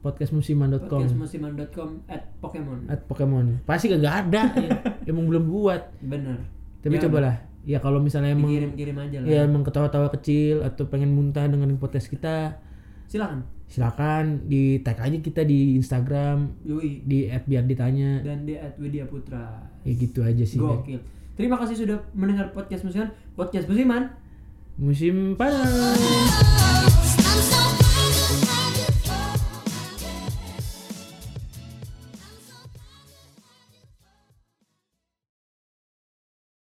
[0.00, 2.88] podcastmusiman.com podcastmusiman.com at Pokemon.
[2.88, 4.70] at Pokemon pasti kagak ada ya.
[5.10, 6.40] emang belum buat Bener.
[6.80, 9.28] tapi Ya, cobalah ya kalau misalnya emang Dikirim-kirim aja lah.
[9.28, 12.56] ya emang ketawa-tawa kecil atau pengen muntah dengerin podcast kita
[13.04, 13.44] Silakan.
[13.66, 17.04] silakan di tag aja kita di Instagram Yoi.
[17.04, 19.68] di app biar ditanya Dan di at Widya Putra.
[19.82, 20.80] ya gitu aja sih kan.
[20.80, 21.00] Gokil.
[21.32, 23.08] Terima kasih sudah mendengar podcast musiman.
[23.32, 24.16] Podcast musiman.
[24.76, 26.00] musim panas